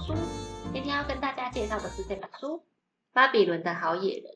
[0.00, 0.14] 书。
[0.72, 2.58] 今天要跟大家介绍的是这本书
[3.12, 4.32] 《巴比伦的好野人》。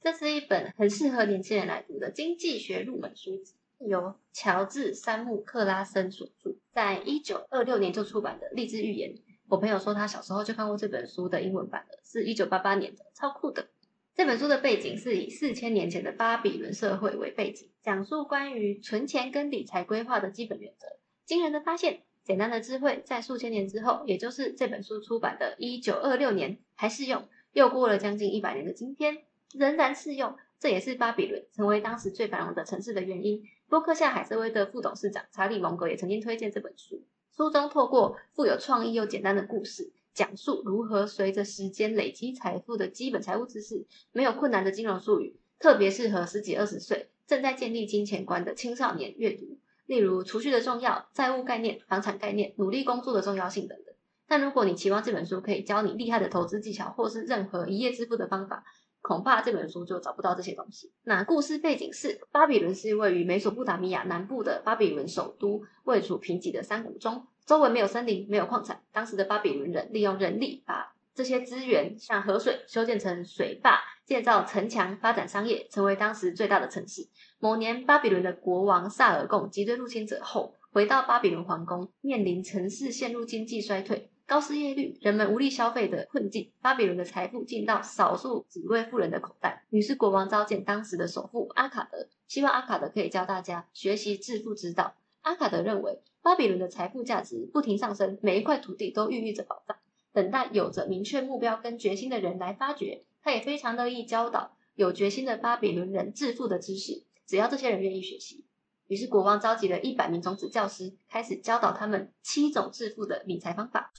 [0.00, 9.14] 这是一本很适合年轻人来读的经济学入门书籍，由乔治·山姆·克拉森所著，在一九二六年就出版的励志寓言。
[9.48, 13.68] 我朋友说他小时候就看过这本书的英文版了，是一九八八年的，超酷的。
[14.14, 20.86] 这本书的背景是以四千年前的巴比伦社会为背景，讲述关于存钱跟理财规划的基本原则。
[21.26, 27.26] 惊人的发现，简单的智慧，在数千年之后，也就是这本书出版的一九二六年还适用。
[27.52, 29.24] 又过了将近一百年的今天。
[29.52, 33.42] 仍然适用，这也是巴比伦成为当时最繁荣的城市的原因。
[33.68, 37.02] 波克夏海瑟威的副董事长查理蒙格也曾经推荐这本书。
[37.36, 49.58] 书中透过富有创意又简单的故事，讲述如何随着时间累积财富的基本财务知识，没有困难的金融术语，特别适合十几二十岁正在建立金钱观的青少年阅读。
[49.90, 53.92] 例如储蓄的重要、债务概念、房产概念、努力工作的重要性等等。
[54.28, 58.62] 但如果你期望这本书可以教你厉害的投资技巧，或是任何一夜致富的方法，
[59.00, 60.92] 恐怕这本书就找不到这些东西。
[61.02, 68.80] 那故事背景是，巴比伦是位于美索不达米亚南部的巴比伦首都，位处贫瘠的山谷中，周围没有森林，没有矿产。
[68.92, 73.80] 当时的巴比伦人利用人力把这些资源，像河水修建成水坝，
[74.10, 77.06] 建造城墙，发展商业，成为当时最大的城市。
[77.38, 84.10] 某年，巴比伦的国王萨尔贡击退入侵者后，回到巴比伦皇宫，面临城市陷入经济衰退。
[84.26, 89.64] 高失业率，人们无力消费的困境，巴比伦的财富进到少数几位富人的口袋。
[89.70, 94.94] 于是国王召见当时的首富阿卡德，希望阿卡德可以教大家学习致富之道。
[95.20, 99.76] 阿卡德认为巴比伦的财富价值不停上升，每一块土地都孕育着宝藏，
[100.12, 103.04] 等待有着明确目标跟决心的人来发掘。
[103.22, 108.46] 他也非常乐意教导有决心的巴比伦人致富的知识，只要这些人愿意学习。
[108.86, 113.92] 于是国王召集了一百名种子教师，开始教导他们七种致富的理财方法。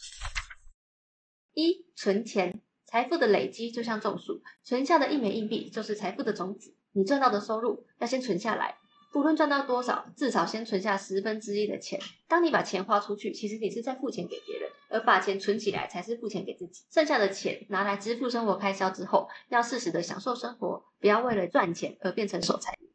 [1.54, 6.76] 一、存钱，财富的累积就像种树，存下的一枚硬币就是财富的种子。
[6.94, 8.78] 你赚到的收入要先存下来，
[9.14, 12.00] 不论赚到多少，至少先存下十分之一的钱。
[12.28, 16.84] 当你把钱花出去，其实你是在付钱给别人，而把钱存起来才是付钱给自己。
[16.92, 22.88] 剩下的钱拿来支付生活开销之后，要适时的享受生活，不要为了赚钱而变成守财奴。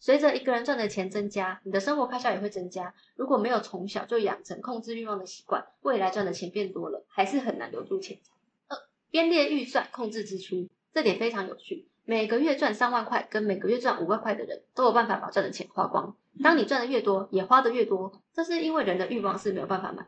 [0.00, 2.92] 随着一个人赚的钱增加，你的生活开销也会增加。
[3.16, 8.32] 如果没有从小就养成控制欲望的习惯，未来赚的钱变多了，还是很难留住钱财。
[8.68, 8.76] 二，
[9.10, 11.88] 编列预算，控制支出，这点非常有趣。
[12.04, 16.14] 每个月赚三万块跟每个月赚五万块的人都有办法把赚的钱花光。
[16.42, 20.06] 当你赚的越多，也花的越多，这是因为人的欲望是没有办法满。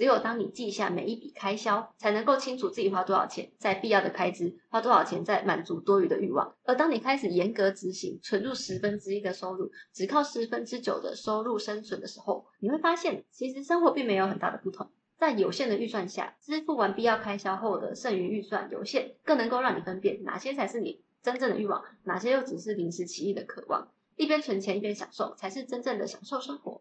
[0.00, 6.54] 只有当你记下每一笔开销，才能够清楚自己花多少钱在必要的开支，花多少钱在满足多余的欲望。
[6.64, 14.90] 而当你开始严格执行存入十分之一的收入，只靠十分之九的收入生存的时候，你会发现其实生活并没有很大的不同。
[15.18, 23.92] 在有限的预算下，支付完必要开销后的剩余预算有限，更能够让你分辨哪些才是你真正的欲望，哪些又只是临时起意的渴望。
[24.16, 26.80] 一边存钱一边享受，才是真正的享受生活。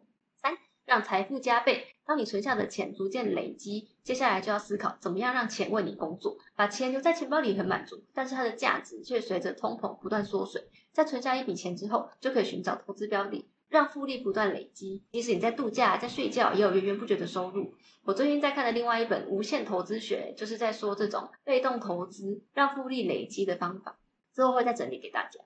[0.90, 1.86] 让财富加倍。
[2.04, 6.40] 当你存下的钱逐渐累积，接下来就要思考怎么样让钱为你工作。
[6.56, 10.68] 把钱留在钱包里很满足，但是它的价值却随着通膨不断缩水。
[10.92, 15.04] 在存下一笔钱之后，就可以寻找投资标的，让复利不断累积。
[15.12, 17.76] 即使你在度假、在睡觉，也有源源不绝的收入。
[18.04, 24.00] 我最近在看的另外一本《无限投资学》，就是在说这种被动投资让复利累积的方法。
[24.34, 25.40] 之后会再整理给大家。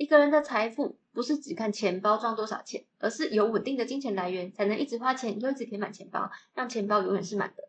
[0.00, 7.68] 一个人的财富不是只看钱包装多少钱，而是有稳定的金钱来源，才能一直花钱，又一直填满钱包，让钱包永远是满的。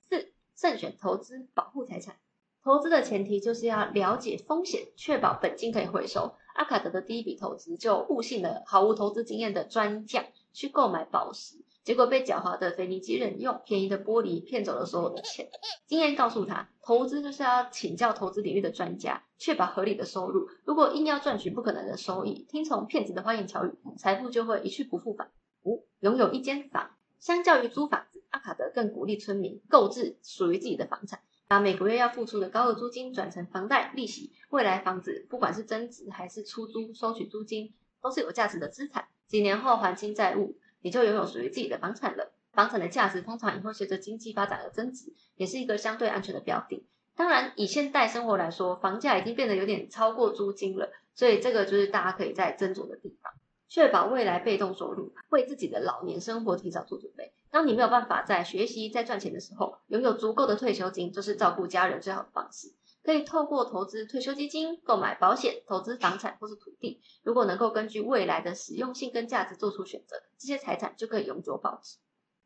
[0.00, 2.16] 四、慎选投资，保护财产。
[2.64, 6.34] 投资的前提就是要了解风险，确保本金可以回收。
[6.56, 11.58] 阿卡德的第一笔投资就误信了毫无投资经验的专家，去购买宝石。
[11.84, 15.48] 结果被狡猾的腓尼基人用便宜的玻璃骗走了所有的钱。
[15.86, 20.48] 经验告诉他，投资就是要请教投资领域的专家，确保合理的收入。
[20.64, 25.32] 如果硬要赚取不可能的收益，听从骗子的花言巧语，财富就会一去不复返。
[25.64, 34.32] 五，拥有一间房，相较于租房子，阿卡德更鼓励村民购置属于自己的房产，把每个月要付出的高额租金转成房贷利息。
[34.50, 39.08] 未来房子不管是增值还是出租收取租金，都是有价值的资产。
[39.26, 40.56] 几年后还清债务。
[40.82, 42.32] 你就拥有属于自己的房产了。
[42.52, 46.86] 房产的价值通常也会随着经济发展而增值，也是一个相对安全的标的。
[47.16, 53.32] 当然，以现代生活来说，房价已经变得有点超过租金了，所以这个就是大家可以在斟酌的地方，
[53.68, 57.32] 确保未来被动收入，为自己的老年生活提早做准备。
[57.50, 62.72] 当你没有办法在学习、在赚钱的时候，拥有足够的退休金，就是照顾家人最好的方式。
[63.04, 67.00] 可以透过投资退休基金、购买保险、投资房产或是土地。
[67.22, 71.98] 如果能够根据未来的实用性跟价值做出选择，这些财产就可以永久保值。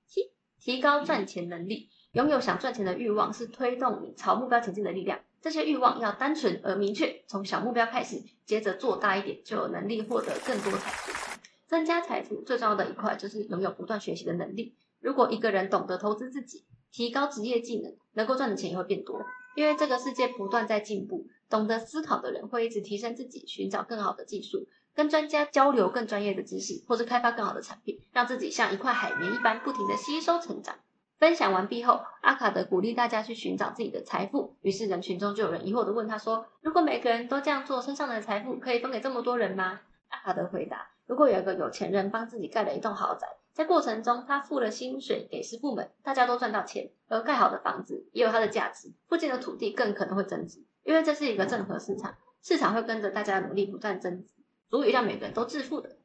[0.06, 1.91] 七、提高赚钱能力。
[2.12, 5.20] 拥有想赚钱的欲望是推动你朝目标前进的力量。
[5.43, 11.38] 这些欲望要单纯而明确，从小目标开始，接着做大一点，就有能力获得更多财富。
[11.67, 14.75] 增加财富最重要的一块就是拥有不断学习的能力。
[14.99, 19.20] 如果一个人懂得投资自己，提高职业技能，能够赚的钱也会变多。
[19.56, 30.76] 因为这个世界不断在进步，懂得思考的人会一直提升自己，寻找更好的技术，跟专家交流更专业的知识，或是开发更好的产品，让自己像一块海绵一般不停的吸收成长。
[31.19, 34.55] 分享完毕后，阿卡德鼓励大家去寻找自己的财富。
[34.61, 39.81] 于是人群中就有人疑惑的问他说：“如果每个人都这样做，身上的财富可以分给这么多人吗？”
[40.11, 43.26] 阿卡德回答：“如果有一个有钱人帮自己盖了一栋豪宅，
[43.56, 54.35] 在过程中他付了薪水给师傅们，大家都赚到钱，而盖好的房子也有它的价值，附近的土地更可能会增值，因为这是一个正和市场，市场会跟着大家的努力不断增值，
[54.69, 55.97] 足以让每个人都致富的。”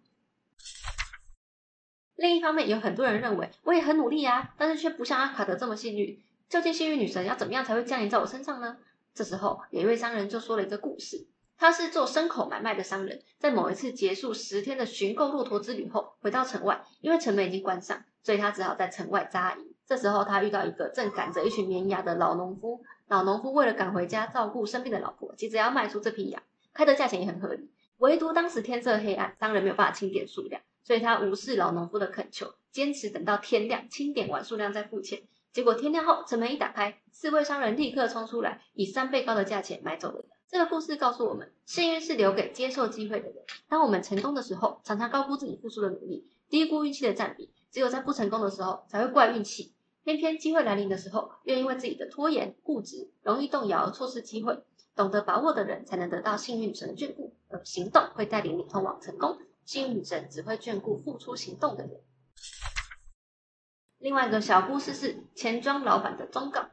[2.15, 6.23] 另一方面，有很多人认为我也很努力啊，但是却不像阿卡德这么幸运。
[6.47, 8.77] 究竟幸运女神要怎么样才会降临在我身上呢？
[9.13, 11.27] 这时候，有一位商人就说了一个故事。
[11.61, 19.71] 他是做牲口买卖的商人，在某一次结束十天的寻购骆驼之旅后，回到城外，因为城门已经关上，所以他只好在城外扎营。
[19.85, 22.81] 这时候，他遇到一个正赶着一群绵羊的老农夫。
[23.09, 26.41] 老农夫为了赶回家照顾生病的老婆，急着要卖出这批羊，
[26.73, 27.69] 开的价钱也很合理。
[27.99, 30.59] 唯独当时天色黑暗，商人没有办法清点数量。
[30.83, 35.21] 所以他无视老农夫的恳求，坚持等到天亮清点完数量再付钱。
[35.53, 40.29] 结果天亮后，城门一打开，四位商人立刻冲出来，以三倍高的价钱买走了羊。
[40.51, 43.45] 这个故事告诉我们，幸运是留给接受机会的人。
[43.69, 47.53] 当我们成功的时候，常常高估自己付出的努力，低估运气的占比。
[47.71, 49.73] 只有在不成功的时候，才会怪运气。
[50.03, 54.61] 偏偏机会来临的时候，又因为自己的拖延、固执，容易动摇而错失机会。
[54.93, 57.33] 懂得把握的人，才能得到幸运神的眷顾。
[57.47, 59.37] 而行动会带领你通往成功。
[59.63, 62.01] 幸运女神只会眷顾付出行动的人。
[63.99, 66.67] 另外一个小故事是钱庄老板的忠告。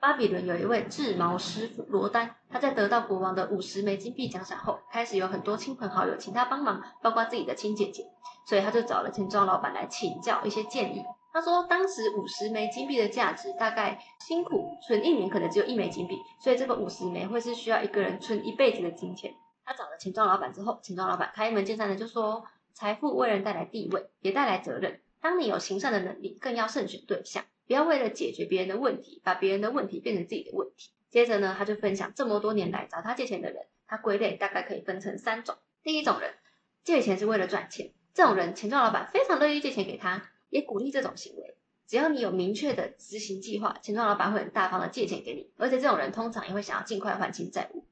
[0.00, 8.06] 巴比伦有一位制毛师傅罗丹，他在得到国王的五十枚金币奖赏后，开始有很多亲朋好友请他帮忙，包括自己的亲姐姐，
[8.46, 11.02] 所以他就找了钱庄老板来请教一些建议。
[11.32, 19.34] 他说，当时五十枚金币的价值大概辛苦存一年可能只有一枚金币，所以这个五十枚会是需要一个人存一辈子的金钱。
[19.64, 25.00] 他找了钱庄老板之后，钱庄老板开门见山的就说：“财富为人带来地位，也带来责任。
[25.20, 35.56] 当你有行善的能力，更要慎选对象，不要为了解决别人的问题，把别人的问题变成自己的问题。”接着呢，他就分享这么多年来找他借钱的人，他归类大概可以分成三种。
[35.82, 36.34] 第一种人，
[36.82, 41.56] 借钱是为了赚钱，这种人钱庄老板非常乐意借钱给他，也鼓励这种行为。
[41.86, 47.86] 只要你有明确的执行计划，钱庄老板会很大方的借钱给你，而且这种人通常也会想要尽快还清债务。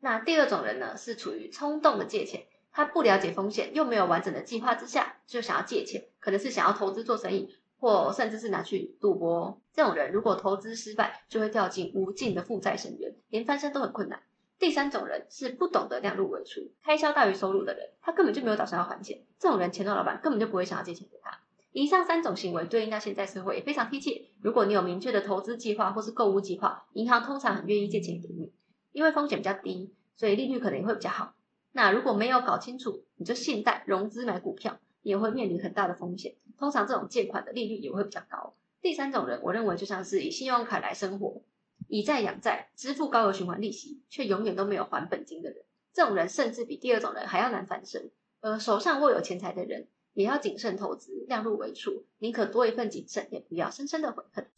[0.00, 9.60] 那第二种人呢，是处于冲动的借钱，他不了解风险，又没有完整的计划之下，就想要借钱，可能是想要投资做生意，或甚至是拿去赌博。
[9.72, 14.22] 这种人如果投资失败，就会掉进无尽的负债深渊，连翻身都很困难。
[14.60, 19.20] 第三种人是不懂得量入为出，开销大于收入的人，他根本就没有打算要还钱。
[19.40, 21.40] 这种人，钱庄老板根本就不会想要借钱给他。
[21.72, 24.26] 以上三种行为对应到现在社会也非常贴切。
[24.40, 28.52] 如果你有明确的投资计划或是购物计划，银行通常很愿意借钱给你。
[28.92, 31.34] 因为风险比较低，所以利率可能也会比较好。
[31.72, 36.34] 那如果没有搞清楚，你就信贷融资买股票，也会面临很大的风险。
[36.62, 38.54] 通常这种借款的利率也会比较高。
[38.80, 41.42] 第三种人，我认为就像是以信用卡来生活，
[41.88, 45.64] 以债养债，支付高额循环利息，却永远都没有还本金的人。
[45.92, 48.12] 这种人甚至比第二种人还要难翻身。
[48.40, 54.48] 而手上握有钱财的人，也要谨慎投资，量入为出，宁可多一份谨慎，也不要深深的悔恨。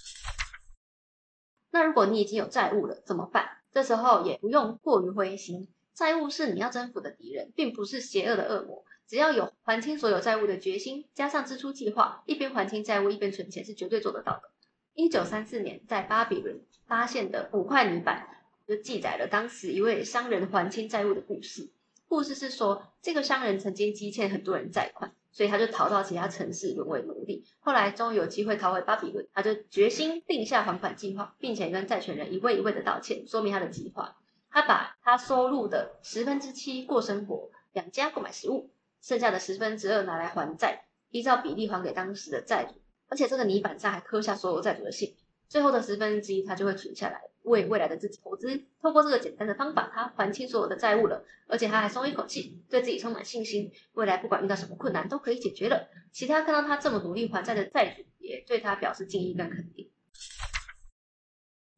[1.70, 3.62] 那如果你已经有债务了，怎么办？
[3.72, 8.84] 这时候也不用过于灰心，债务是你要征服的敌人，并不是邪恶的恶魔。
[9.06, 14.50] 只要有还清所有债务的决心，加上支出计划，一边还清债务一边存钱，是绝对做得到的。
[14.94, 18.26] 一九三四年，在巴比伦发现的五块泥板，
[18.66, 21.70] 就记载了当时一位商人还清债务的故事。
[22.08, 25.12] 故事是说，这个商人曾经积欠很多人债款。
[25.30, 27.44] 所以他就逃到其他城市沦为奴隶。
[27.58, 34.16] 后来终于有机会逃回巴比伦，他就决心定下还款计划，并且跟债权人一位一位的道歉，说明他的计划。
[34.54, 38.70] 他把他收入的十分之七过生活、养家、购买食物，
[39.02, 42.80] 剩下的十分之二拿来还债，依照比例还给当时的债主。
[43.08, 45.16] 而且这个泥板上还刻下所有债主的姓。
[45.48, 47.20] 最后的十分之一，他就会存下来。
[47.42, 55.88] 为未来的自己投资，透过这个简单的方法，他还清所有的债务了，而且他还松一口气，对自己充满信心，未来不管遇到什么困难都可以解决了。
[56.12, 59.90] 其他看到他这么努力还债的债主，也对他表示敬意跟肯定。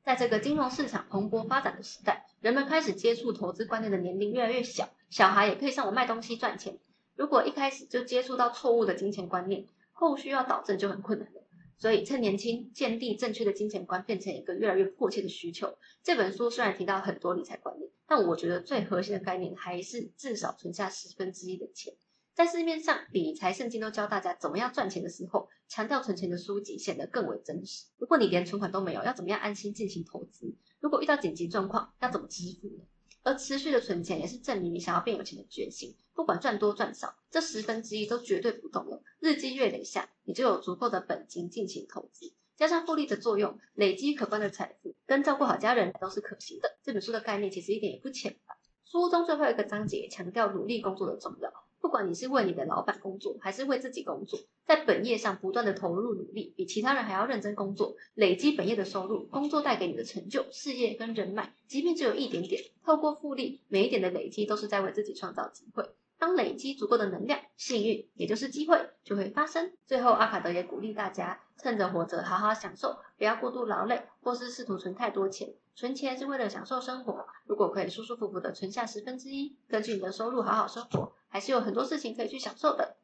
[0.05, 6.79] 在这个金融市场蓬勃发展的时代，人们开始接触投资观念的年龄越来越小，小孩也可以上网卖东西赚钱。
[7.17, 11.43] 如果一开始就接触到错误的金钱观念，后续要导正就很困难了。
[11.77, 15.77] 所以趁年轻建立正确的金钱观，变成一个越来越迫切的需求。
[16.05, 21.95] 这本书虽然提到很多理财观念，但我觉得最核心的概念还是至少存下十分之一的钱。
[22.33, 27.87] 在市面上理财圣经都教大家怎么样赚钱的时候，强调存钱的书籍显得更为真实。
[27.99, 30.55] 如果你连存款都没有，要怎么样安心进行投资？
[30.81, 32.85] 如果遇到紧急状况，要怎么支付呢？
[33.23, 35.97] 而持续的存钱也是证明你想要变有钱的决心。
[36.15, 39.03] 不管赚多赚少，这十分之一都绝对不动了。
[39.19, 46.79] 日积月累下，你就有足够的本金进行投资，加上复利的作用，累积可观的财富，跟照顾好家人都是可行的。
[46.83, 48.57] 这本书的概念其实一点也不浅吧？
[48.85, 51.53] 书中最后一个章节强调努力工作的重要。
[51.87, 65.85] 不管你是为你的老板工作，还是为自己工作，在本业上不断的投入努力，比其他人还要认真工作，累积本业的收入，工作带给你的成就、事业跟人脉，即便只有一点点，透过复利，每一点的累积都是在为自己创造机会。
[66.19, 69.73] 当累积足够的能量，幸运也就是机会就会发生。
[69.85, 75.55] 最后，阿卡德也鼓励大家趁着活着好好享受，不要过度劳累，或是试图存太多钱。
[75.75, 82.97] 存钱是为了享受生活，如果可以舒舒服服的存下十分之一，根据你的收入好好生活，还是有很多事情可以去享受的。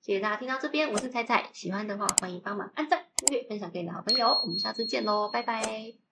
[0.00, 4.28] 谢谢大家听到这边，我是彩彩，喜欢的话欢迎帮忙按赞、订阅、分享给你的好朋友。
[4.42, 6.03] 我们下次见喽，拜拜。